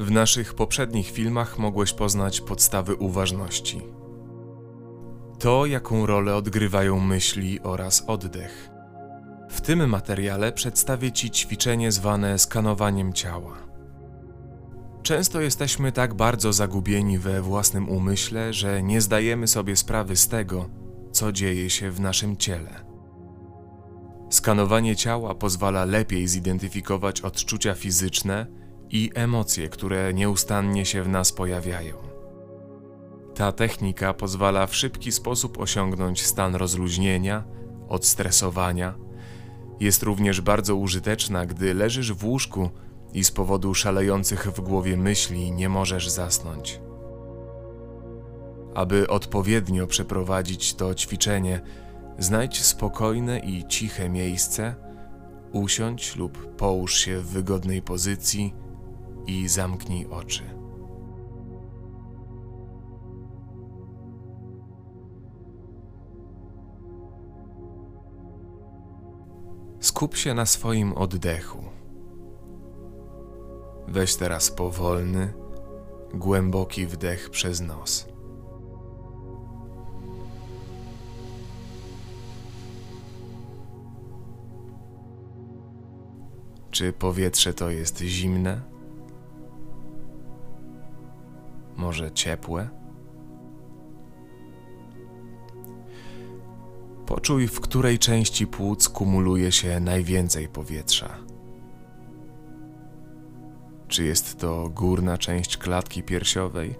W 0.00 0.10
naszych 0.10 0.54
poprzednich 0.54 1.10
filmach 1.10 1.58
mogłeś 1.58 1.92
poznać 1.92 2.40
podstawy 2.40 2.94
uważności. 2.94 3.82
To, 5.38 5.66
jaką 5.66 6.06
rolę 6.06 6.36
odgrywają 6.36 7.00
myśli 7.00 7.60
oraz 7.60 8.04
oddech. 8.06 8.70
W 9.50 9.60
tym 9.60 9.88
materiale 9.88 10.52
przedstawię 10.52 11.12
Ci 11.12 11.30
ćwiczenie 11.30 11.92
zwane 11.92 12.38
skanowaniem 12.38 13.12
ciała. 13.12 13.56
Często 15.02 15.40
jesteśmy 15.40 15.92
tak 15.92 16.14
bardzo 16.14 16.52
zagubieni 16.52 17.18
we 17.18 17.42
własnym 17.42 17.88
umyśle, 17.88 18.52
że 18.52 18.82
nie 18.82 19.00
zdajemy 19.00 19.48
sobie 19.48 19.76
sprawy 19.76 20.16
z 20.16 20.28
tego, 20.28 20.68
co 21.12 21.32
dzieje 21.32 21.70
się 21.70 21.90
w 21.90 22.00
naszym 22.00 22.36
ciele. 22.36 22.84
Skanowanie 24.30 24.96
ciała 24.96 25.34
pozwala 25.34 25.84
lepiej 25.84 26.28
zidentyfikować 26.28 27.20
odczucia 27.20 27.74
fizyczne 27.74 28.59
i 28.90 29.10
emocje, 29.14 29.68
które 29.68 30.14
nieustannie 30.14 30.86
się 30.86 31.02
w 31.02 31.08
nas 31.08 31.32
pojawiają. 31.32 31.94
Ta 33.34 33.52
technika 33.52 34.14
pozwala 34.14 34.66
w 34.66 34.76
szybki 34.76 35.12
sposób 35.12 35.58
osiągnąć 35.58 36.26
stan 36.26 36.54
rozluźnienia, 36.54 37.44
odstresowania. 37.88 38.94
Jest 39.80 40.02
również 40.02 40.40
bardzo 40.40 40.76
użyteczna, 40.76 41.46
gdy 41.46 41.74
leżysz 41.74 42.12
w 42.12 42.24
łóżku 42.24 42.70
i 43.12 43.24
z 43.24 43.30
powodu 43.30 43.74
szalejących 43.74 44.46
w 44.46 44.60
głowie 44.60 44.96
myśli 44.96 45.52
nie 45.52 45.68
możesz 45.68 46.10
zasnąć. 46.10 46.80
Aby 48.74 49.08
odpowiednio 49.08 49.86
przeprowadzić 49.86 50.74
to 50.74 50.94
ćwiczenie, 50.94 51.60
znajdź 52.18 52.62
spokojne 52.62 53.38
i 53.38 53.64
ciche 53.68 54.08
miejsce, 54.08 54.74
usiądź 55.52 56.16
lub 56.16 56.56
połóż 56.56 56.94
się 56.94 57.20
w 57.20 57.26
wygodnej 57.26 57.82
pozycji 57.82 58.54
i 59.30 59.48
zamknij 59.48 60.06
oczy. 60.06 60.42
Skup 69.80 70.16
się 70.16 70.34
na 70.34 70.46
swoim 70.46 70.92
oddechu. 70.92 71.58
Weź 73.88 74.16
teraz 74.16 74.50
powolny, 74.50 75.32
głęboki 76.14 76.86
wdech 76.86 77.30
przez 77.30 77.60
nos. 77.60 78.08
Czy 86.70 86.92
powietrze 86.92 87.54
to 87.54 87.70
jest 87.70 87.98
zimne? 87.98 88.79
Może 91.90 92.12
ciepłe? 92.12 92.68
Poczuj, 97.06 97.48
w 97.48 97.60
której 97.60 97.98
części 97.98 98.46
płuc 98.46 98.88
kumuluje 98.88 99.52
się 99.52 99.80
najwięcej 99.80 100.48
powietrza. 100.48 101.18
Czy 103.88 104.04
jest 104.04 104.38
to 104.38 104.68
górna 104.68 105.18
część 105.18 105.56
klatki 105.56 106.02
piersiowej? 106.02 106.74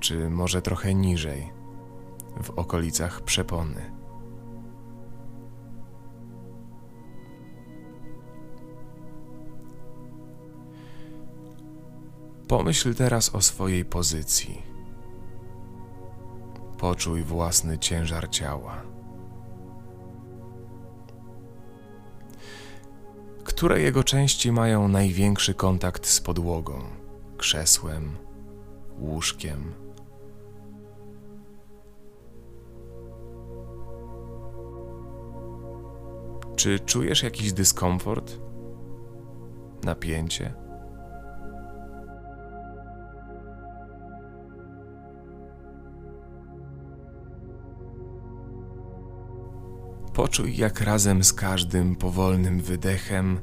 Czy 0.00 0.30
może 0.30 0.62
trochę 0.62 0.94
niżej, 0.94 1.52
w 2.42 2.50
okolicach 2.50 3.20
przepony? 3.20 3.92
Pomyśl 12.48 12.94
teraz 12.94 13.34
o 13.34 13.42
swojej 13.42 13.84
pozycji. 13.84 14.62
Poczuj 16.78 17.22
własny 17.22 17.78
ciężar 17.78 18.30
ciała. 18.30 18.82
Które 23.44 23.80
jego 23.80 24.04
części 24.04 24.52
mają 24.52 24.88
największy 24.88 25.54
kontakt 25.54 26.06
z 26.06 26.20
podłogą, 26.20 26.82
krzesłem, 27.36 28.16
łóżkiem? 28.98 29.72
Czy 36.56 36.80
czujesz 36.80 37.22
jakiś 37.22 37.52
dyskomfort? 37.52 38.38
Napięcie? 39.84 40.65
Poczuj, 50.26 50.56
jak 50.56 50.80
razem 50.80 51.24
z 51.24 51.32
każdym 51.32 51.96
powolnym 51.96 52.60
wydechem 52.60 53.40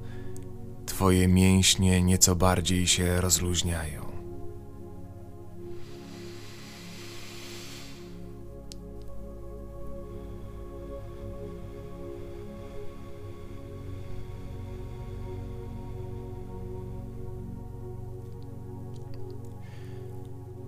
Twoje 0.85 1.27
mięśnie 1.27 2.03
nieco 2.03 2.35
bardziej 2.35 2.88
się 2.88 3.21
rozluźniają. 3.21 4.01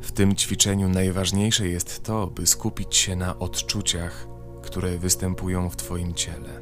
W 0.01 0.11
tym 0.11 0.35
ćwiczeniu 0.35 0.89
najważniejsze 0.89 1.67
jest 1.67 2.03
to, 2.03 2.27
by 2.27 2.47
skupić 2.47 2.95
się 2.95 3.15
na 3.15 3.39
odczuciach, 3.39 4.34
które 4.75 4.97
występują 4.97 5.69
w 5.69 5.75
Twoim 5.75 6.13
ciele. 6.13 6.61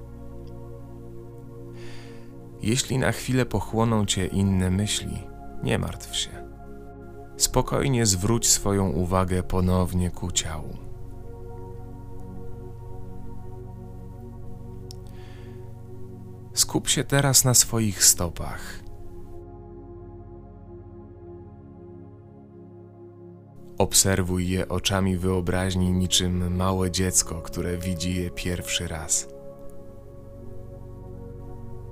Jeśli 2.61 2.97
na 2.97 3.11
chwilę 3.11 3.45
pochłoną 3.45 4.05
Cię 4.05 4.25
inne 4.25 4.71
myśli, 4.71 5.23
nie 5.63 5.79
martw 5.79 6.15
się. 6.15 6.29
Spokojnie 7.37 8.05
zwróć 8.05 8.47
swoją 8.47 8.89
uwagę 8.89 9.43
ponownie 9.43 10.11
ku 10.11 10.31
ciału. 10.31 10.77
Skup 16.53 16.89
się 16.89 17.03
teraz 17.03 17.45
na 17.45 17.53
swoich 17.53 18.03
stopach. 18.03 18.82
Obserwuj 23.83 24.49
je 24.49 24.67
oczami 24.69 25.17
wyobraźni 25.17 25.91
niczym 25.91 26.55
małe 26.55 26.91
dziecko, 26.91 27.41
które 27.41 27.77
widzi 27.77 28.15
je 28.15 28.31
pierwszy 28.31 28.87
raz. 28.87 29.27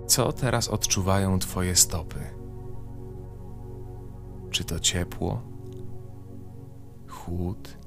Co 0.08 0.34
teraz 0.34 0.68
odczuwają 0.68 1.40
Twoje 1.40 1.76
stopy? 1.76 2.20
Czy 4.50 4.64
to 4.64 4.80
ciepło, 4.80 5.42
chłód, 7.08 7.78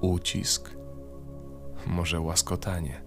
ucisk, 0.00 0.76
może 1.86 2.20
łaskotanie? 2.20 3.04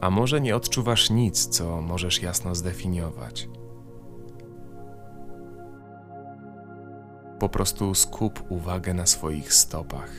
A 0.00 0.10
może 0.10 0.40
nie 0.40 0.56
odczuwasz 0.56 1.10
nic, 1.10 1.46
co 1.48 1.80
możesz 1.80 2.22
jasno 2.22 2.54
zdefiniować? 2.54 3.48
Po 7.42 7.48
prostu 7.48 7.94
skup 7.94 8.44
uwagę 8.48 8.94
na 8.94 9.06
swoich 9.06 9.54
stopach. 9.54 10.10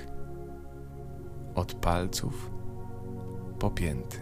Od 1.55 1.73
palców 1.73 2.51
po 3.59 3.71
pięty. 3.71 4.17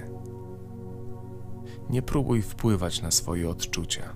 Nie 1.90 2.02
próbuj 2.02 2.42
wpływać 2.42 3.02
na 3.02 3.12
swoje 3.12 3.50
odczucia. 3.50 4.16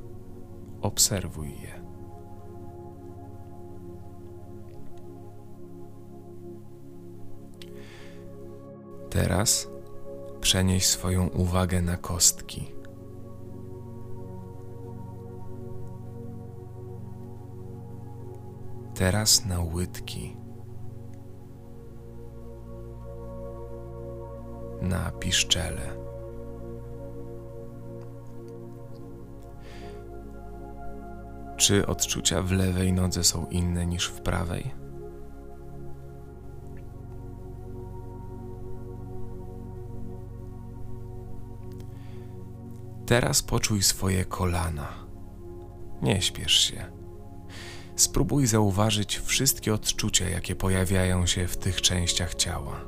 Obserwuj 0.81 1.49
je. 1.49 1.83
Teraz 9.09 9.67
przenieś 10.41 10.85
swoją 10.85 11.27
uwagę 11.27 11.81
na 11.81 11.97
kostki. 11.97 12.75
Teraz 18.95 19.45
na 19.45 19.59
łydki. 19.59 20.38
Na 24.81 25.12
piszczele. 25.12 25.95
Czy 31.57 31.88
odczucia 31.88 32.42
w 32.42 32.51
lewej 32.51 32.94
nodze 32.94 33.24
są 33.24 33.45
inne 33.45 33.86
niż 33.86 34.07
w 34.07 34.21
prawej? 34.21 34.71
Teraz 43.06 43.41
poczuj 43.41 43.83
swoje 43.83 44.25
kolana. 44.25 44.88
Nie 46.01 46.21
śpiesz 46.21 46.53
się. 46.53 47.04
Spróbuj 47.95 48.47
zauważyć 48.47 49.19
wszystkie 49.19 49.74
odczucia, 49.74 50.30
jakie 50.30 50.56
pojawiają 50.56 51.25
się 51.25 51.47
w 51.47 51.57
tych 51.57 51.81
częściach 51.81 52.36
ciała. 52.36 52.81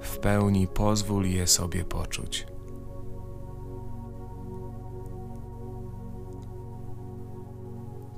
W 0.00 0.18
pełni 0.18 0.68
pozwól 0.68 1.26
je 1.26 1.46
sobie 1.46 1.84
poczuć. 1.84 2.46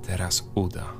Teraz 0.07 0.51
uda. 0.55 0.93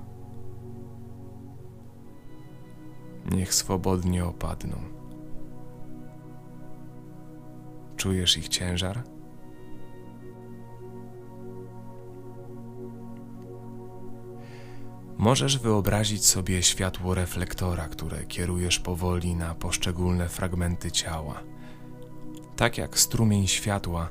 Niech 3.31 3.53
swobodnie 3.53 4.25
opadną. 4.25 4.75
Czujesz 7.97 8.37
ich 8.37 8.49
ciężar? 8.49 9.03
Możesz 15.23 15.57
wyobrazić 15.57 16.25
sobie 16.25 16.63
światło 16.63 17.15
reflektora, 17.15 17.87
które 17.87 18.25
kierujesz 18.25 18.79
powoli 18.79 19.35
na 19.35 19.55
poszczególne 19.55 20.29
fragmenty 20.29 20.91
ciała. 20.91 21.43
Tak 22.55 22.77
jak 22.77 22.99
strumień 22.99 23.47
światła, 23.47 24.09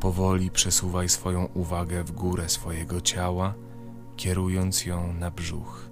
powoli 0.00 0.50
przesuwaj 0.50 1.08
swoją 1.08 1.44
uwagę 1.44 2.04
w 2.04 2.12
górę 2.12 2.48
swojego 2.48 3.00
ciała, 3.00 3.54
kierując 4.16 4.86
ją 4.86 5.12
na 5.12 5.30
brzuch. 5.30 5.90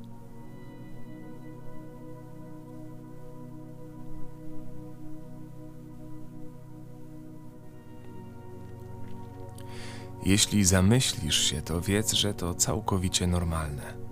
Jeśli 10.24 10.64
zamyślisz 10.64 11.50
się, 11.50 11.62
to 11.62 11.80
wiedz, 11.80 12.12
że 12.12 12.34
to 12.34 12.54
całkowicie 12.54 13.26
normalne. 13.26 14.12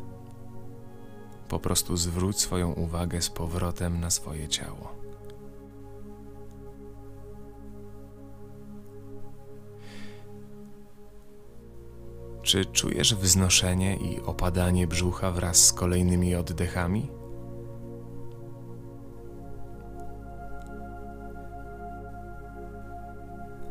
Po 1.50 1.58
prostu 1.58 1.96
zwróć 1.96 2.40
swoją 2.40 2.72
uwagę 2.72 3.22
z 3.22 3.30
powrotem 3.30 4.00
na 4.00 4.10
swoje 4.10 4.48
ciało. 4.48 4.94
Czy 12.42 12.64
czujesz 12.64 13.14
wznoszenie 13.14 13.96
i 13.96 14.20
opadanie 14.20 14.86
brzucha 14.86 15.30
wraz 15.30 15.66
z 15.66 15.72
kolejnymi 15.72 16.34
oddechami? 16.34 17.10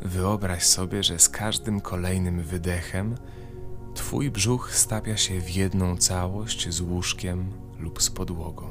Wyobraź 0.02 0.64
sobie, 0.64 1.04
że 1.04 1.20
z 1.20 1.30
każdym 1.30 1.82
kolejnym 1.82 2.42
wydechem 2.42 3.16
Twój 3.94 4.32
brzuch 4.32 4.76
stapia 4.76 5.18
się 5.18 5.42
w 5.42 5.50
jedną 5.50 5.98
całość 5.98 6.70
z 6.70 6.82
łóżkiem 6.82 7.69
lub 7.80 8.04
z 8.04 8.10
podłogą. 8.10 8.70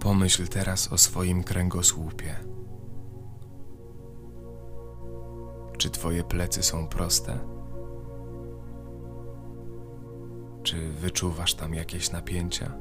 Pomyśl 0.00 0.48
teraz 0.48 0.92
o 0.92 0.98
swoim 0.98 1.44
kręgosłupie. 1.44 2.36
Czy 5.78 5.90
Twoje 5.90 6.24
plecy 6.24 6.62
są 6.62 6.88
proste? 6.88 7.53
Czy 10.74 10.92
wyczuwasz 10.92 11.54
tam 11.54 11.74
jakieś 11.74 12.10
napięcia? 12.10 12.72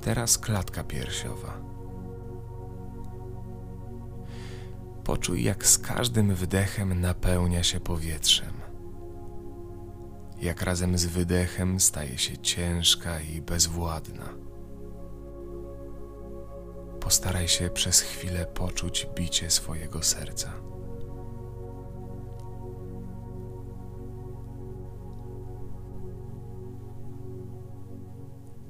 Teraz 0.00 0.38
klatka 0.38 0.84
piersiowa. 0.84 1.60
Poczuj, 5.04 5.42
jak 5.44 5.66
z 5.66 5.78
każdym 5.78 6.34
wydechem 6.34 7.00
napełnia 7.00 7.62
się 7.62 7.80
powietrzem. 7.80 8.52
Jak 10.40 10.62
razem 10.62 10.98
z 10.98 11.06
wydechem 11.06 11.80
staje 11.80 12.18
się 12.18 12.38
ciężka 12.38 13.20
i 13.20 13.42
bezwładna. 13.42 14.28
Postaraj 17.00 17.48
się 17.48 17.70
przez 17.70 18.00
chwilę 18.00 18.46
poczuć 18.46 19.08
bicie 19.14 19.50
swojego 19.50 20.02
serca. 20.02 20.77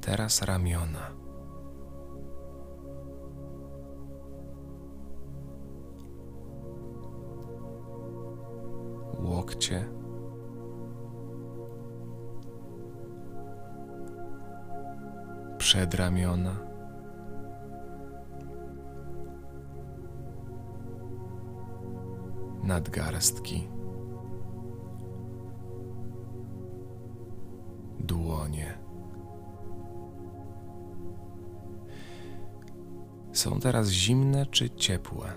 Teraz 0.08 0.42
ramiona. 0.42 1.10
Łokcie. 9.20 9.88
Przedramiona. 15.58 16.56
nadgarstki, 22.62 23.68
dłonie. 28.00 28.87
Są 33.38 33.60
teraz 33.60 33.88
zimne 33.88 34.46
czy 34.46 34.70
ciepłe? 34.70 35.32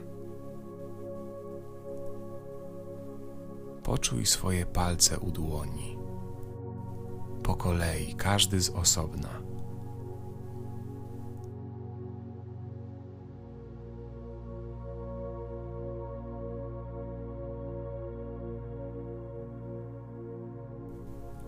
Poczuj 3.84 4.26
swoje 4.26 4.66
palce 4.66 5.20
u 5.20 5.32
dłoni. 5.32 5.98
Po 7.44 7.56
kolei, 7.56 8.16
każdy 8.16 8.62
z 8.62 8.70
osobna. 8.70 9.42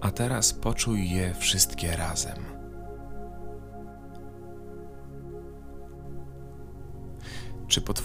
a 0.01 0.11
teraz 0.11 0.53
poczuj 0.53 1.09
je 1.09 1.33
wszystkie 1.33 1.95
razem. 1.95 2.62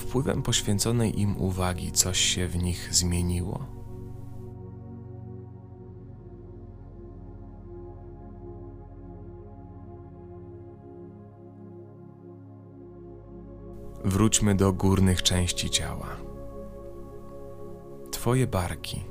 Wpływem 0.09 0.43
poświęconej 0.43 1.21
im 1.21 1.41
uwagi 1.41 1.93
coś 1.93 2.19
się 2.19 2.49
w 2.49 2.57
nich 2.57 2.95
zmieniło? 2.95 3.67
Wróćmy 14.05 14.55
do 14.55 14.73
górnych 14.73 15.23
części 15.23 15.71
ciała. 15.71 16.07
Twoje 18.11 18.47
barki 18.47 19.05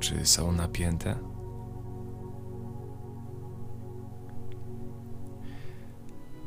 czy 0.00 0.26
są 0.26 0.52
napięte? 0.52 1.33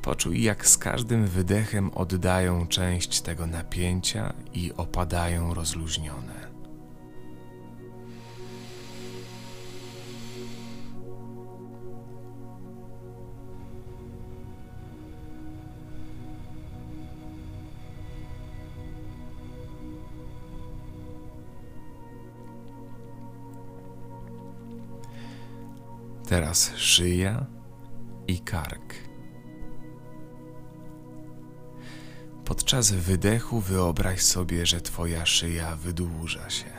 Poczuj, 0.08 0.44
jak 0.44 0.68
z 0.68 0.78
każdym 0.78 1.28
wydechem 1.28 1.92
oddają 1.92 2.68
część 2.68 3.22
tego 3.22 3.48
napięcia 3.48 4.34
i 4.54 4.74
opadają 4.78 5.54
rozluźnione. 5.54 6.48
Teraz 26.28 26.72
szyja 26.76 27.46
i 28.28 28.40
kark. 28.40 29.07
Podczas 32.68 32.92
wydechu 32.92 33.62
wyobraź 33.62 34.22
sobie, 34.22 34.66
że 34.66 34.82
Twoja 34.82 35.26
szyja 35.26 35.76
wydłuża 35.76 36.50
się. 36.50 36.77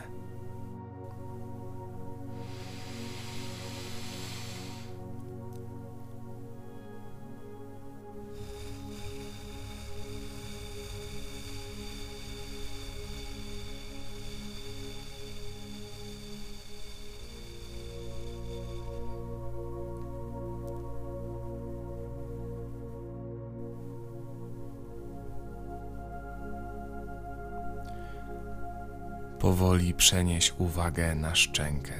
Powoli 29.49 29.93
przenieś 29.93 30.53
uwagę 30.59 31.15
na 31.15 31.35
szczękę. 31.35 31.93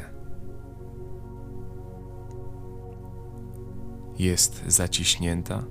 Jest 4.20 4.64
zaciśnięta, 4.68 5.64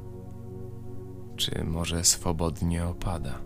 czy 1.36 1.64
może 1.64 2.04
swobodnie 2.04 2.86
opada? 2.86 3.38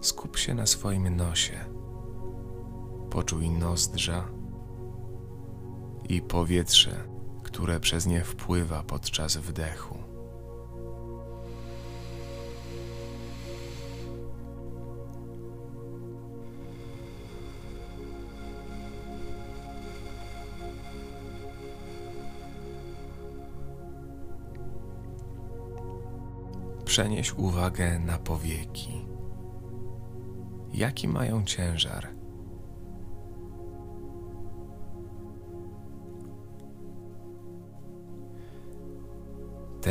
Skup 0.00 0.36
się 0.36 0.54
na 0.54 0.66
swoim 0.66 1.16
nosie. 1.16 1.64
Poczuj 3.10 3.50
nozdrza 3.50 4.28
i 6.08 6.22
powietrze, 6.22 7.11
które 7.52 7.80
przez 7.80 8.06
nie 8.06 8.24
wpływa 8.24 8.82
podczas 8.82 9.36
wdechu. 9.36 9.98
Przenieś 26.84 27.32
uwagę 27.32 27.98
na 27.98 28.18
powieki. 28.18 29.06
Jaki 30.74 31.08
mają 31.08 31.44
ciężar? 31.44 32.21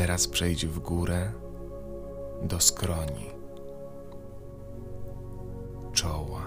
Teraz 0.02 0.28
przejdź 0.28 0.66
w 0.66 0.80
górę 0.80 1.32
do 2.44 2.60
skroni, 2.60 3.30
czoła. 5.94 6.42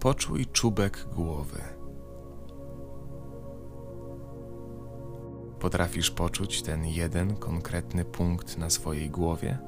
Poczuj 0.00 0.46
czubek 0.46 1.08
głowy. 1.14 1.60
Potrafisz 5.60 6.10
poczuć 6.10 6.62
ten 6.62 6.84
jeden 6.84 7.36
konkretny 7.36 8.04
punkt 8.04 8.58
na 8.58 8.70
swojej 8.70 9.10
głowie? 9.10 9.58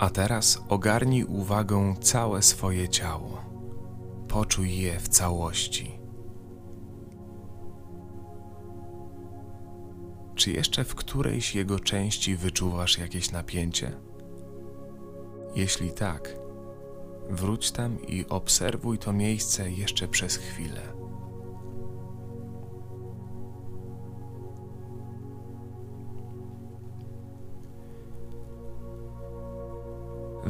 A 0.00 0.10
teraz 0.10 0.62
ogarnij 0.68 1.24
uwagą 1.24 1.96
całe 1.96 2.42
swoje 2.42 2.88
ciało. 2.88 3.44
Poczuj 4.28 4.78
je 4.78 5.00
w 5.00 5.08
całości. 5.08 6.00
Czy 10.34 10.50
jeszcze 10.50 10.84
w 10.84 10.94
którejś 10.94 11.54
jego 11.54 11.80
części 11.80 12.36
wyczuwasz 12.36 12.98
jakieś 12.98 13.30
napięcie? 13.30 13.92
Jeśli 15.56 15.90
tak, 15.90 16.36
wróć 17.30 17.70
tam 17.70 18.06
i 18.06 18.26
obserwuj 18.28 18.98
to 18.98 19.12
miejsce 19.12 19.70
jeszcze 19.70 20.08
przez 20.08 20.36
chwilę. 20.36 20.99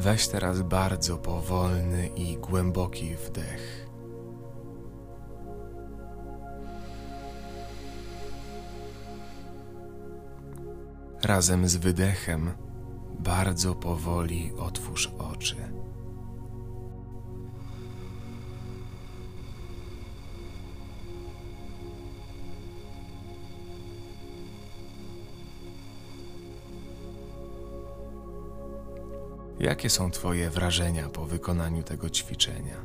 Weź 0.00 0.28
teraz 0.28 0.62
bardzo 0.62 1.18
powolny 1.18 2.06
i 2.06 2.36
głęboki 2.36 3.14
wdech. 3.16 3.86
Razem 11.22 11.68
z 11.68 11.76
wydechem 11.76 12.50
bardzo 13.18 13.74
powoli 13.74 14.52
otwórz 14.58 15.12
oczy. 15.18 15.56
Jakie 29.60 29.90
są 29.90 30.10
Twoje 30.10 30.50
wrażenia 30.50 31.08
po 31.08 31.26
wykonaniu 31.26 31.82
tego 31.82 32.10
ćwiczenia? 32.10 32.76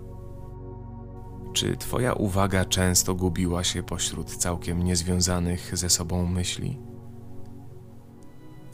Czy 1.53 1.77
Twoja 1.77 2.13
uwaga 2.13 2.65
często 2.65 3.15
gubiła 3.15 3.63
się 3.63 3.83
pośród 3.83 4.35
całkiem 4.35 4.83
niezwiązanych 4.83 5.77
ze 5.77 5.89
sobą 5.89 6.25
myśli? 6.25 6.79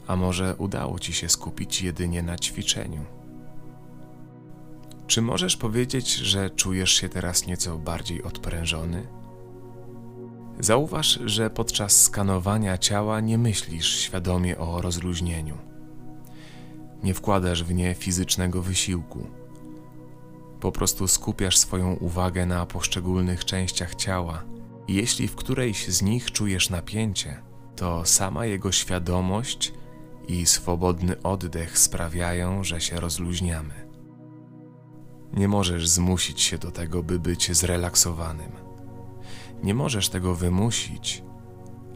A 0.06 0.16
może 0.16 0.56
udało 0.58 0.98
Ci 0.98 1.12
się 1.12 1.28
skupić 1.28 1.82
jedynie 1.82 2.22
na 2.22 2.38
ćwiczeniu? 2.38 3.04
Czy 5.06 5.22
możesz 5.22 5.56
powiedzieć, 5.56 6.14
że 6.14 6.50
czujesz 6.50 6.92
się 6.92 7.08
teraz 7.08 7.46
nieco 7.46 7.78
bardziej 7.78 8.22
odprężony? 8.22 9.06
Zauważ, 10.60 11.20
że 11.24 11.50
podczas 11.50 12.02
skanowania 12.02 12.78
ciała 12.78 13.20
nie 13.20 13.38
myślisz 13.38 13.98
świadomie 13.98 14.58
o 14.58 14.82
rozluźnieniu 14.82 15.71
nie 17.02 17.14
wkładasz 17.14 17.64
w 17.64 17.74
nie 17.74 17.94
fizycznego 17.94 18.62
wysiłku. 18.62 19.26
Po 20.60 20.72
prostu 20.72 21.08
skupiasz 21.08 21.58
swoją 21.58 21.94
uwagę 21.94 22.46
na 22.46 22.66
poszczególnych 22.66 23.44
częściach 23.44 23.94
ciała 23.94 24.44
i 24.88 24.94
jeśli 24.94 25.28
w 25.28 25.36
którejś 25.36 25.88
z 25.88 26.02
nich 26.02 26.32
czujesz 26.32 26.70
napięcie, 26.70 27.42
to 27.76 28.04
sama 28.04 28.46
jego 28.46 28.72
świadomość 28.72 29.72
i 30.28 30.46
swobodny 30.46 31.22
oddech 31.22 31.78
sprawiają, 31.78 32.64
że 32.64 32.80
się 32.80 33.00
rozluźniamy. 33.00 33.88
Nie 35.32 35.48
możesz 35.48 35.88
zmusić 35.88 36.40
się 36.40 36.58
do 36.58 36.70
tego, 36.70 37.02
by 37.02 37.18
być 37.18 37.56
zrelaksowanym. 37.56 38.52
Nie 39.62 39.74
możesz 39.74 40.08
tego 40.08 40.34
wymusić, 40.34 41.22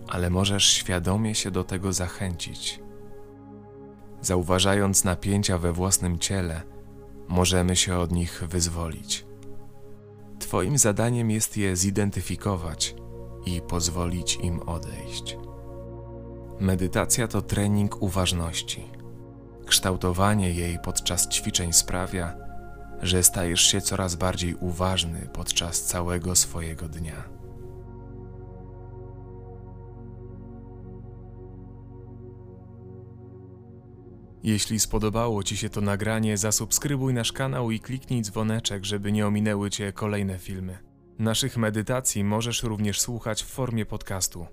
ale 0.09 0.31
możesz 0.31 0.65
świadomie 0.65 1.35
się 1.35 1.51
do 1.51 1.65
tego 1.65 1.93
zachęcić. 1.93 2.81
Zauważając 4.27 5.05
napięcia 5.05 5.59
we 5.59 5.73
własnym 5.73 6.19
ciele, 6.19 6.63
możemy 7.29 7.77
się 7.77 7.97
od 7.97 8.13
nich 8.13 8.43
wyzwolić. 8.49 9.27
Twoim 10.39 10.79
zadaniem 10.79 11.31
jest 11.31 11.57
je 11.57 11.77
zidentyfikować 11.77 12.95
i 13.45 13.61
pozwolić 13.61 14.37
im 14.37 14.61
odejść. 14.61 15.39
Medytacja 16.61 17.29
to 17.29 17.43
trening 17.43 18.03
uważności. 18.03 18.91
Kształtowanie 19.67 20.53
jej 20.53 20.79
podczas 20.85 21.29
ćwiczeń 21.29 21.73
sprawia, 21.73 22.37
że 23.03 23.23
stajesz 23.23 23.61
się 23.61 23.81
coraz 23.81 24.15
bardziej 24.15 24.55
uważny 24.55 25.29
podczas 25.33 25.83
całego 25.83 26.37
swojego 26.37 26.89
dnia. 26.89 27.36
Jeśli 34.47 34.81
spodobało 34.81 35.43
Ci 35.43 35.57
się 35.57 35.71
to 35.71 35.81
nagranie, 35.81 36.37
zasubskrybuj 36.37 37.15
nasz 37.15 37.33
kanał 37.33 37.71
i 37.71 37.81
kliknij 37.81 38.23
dzwoneczek, 38.23 38.85
żeby 38.85 39.13
nie 39.13 39.27
ominęły 39.27 39.71
Cię 39.71 39.93
kolejne 39.93 40.39
filmy. 40.39 40.79
Naszych 41.19 41.57
medytacji 41.57 42.25
możesz 42.25 42.63
również 42.63 43.01
słuchać 43.01 43.43
w 43.43 43.47
formie 43.47 43.87
podcastu. 43.87 44.47